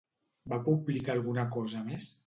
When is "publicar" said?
0.69-1.15